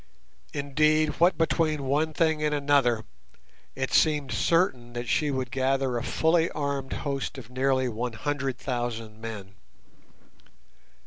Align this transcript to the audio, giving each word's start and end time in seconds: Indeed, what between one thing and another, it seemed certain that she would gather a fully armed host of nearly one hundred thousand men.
Indeed, 0.51 1.09
what 1.19 1.37
between 1.37 1.83
one 1.83 2.11
thing 2.11 2.41
and 2.41 2.55
another, 2.55 3.05
it 3.75 3.93
seemed 3.93 4.31
certain 4.31 4.93
that 4.93 5.07
she 5.07 5.29
would 5.29 5.51
gather 5.51 5.95
a 5.95 6.03
fully 6.03 6.49
armed 6.49 6.93
host 7.05 7.37
of 7.37 7.51
nearly 7.51 7.87
one 7.87 8.13
hundred 8.13 8.57
thousand 8.57 9.19
men. 9.21 9.53